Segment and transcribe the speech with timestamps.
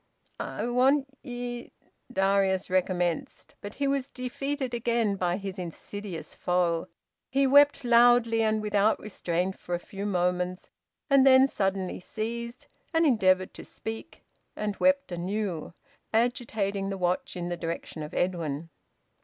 [0.39, 1.73] "I want ye"
[2.11, 3.53] Darius recommenced.
[3.61, 6.87] But he was defeated again by his insidious foe.
[7.29, 10.71] He wept loudly and without restraint for a few moments,
[11.07, 14.23] and then suddenly ceased, and endeavoured to speak,
[14.55, 15.75] and wept anew,
[16.11, 18.71] agitating the watch in the direction of Edwin.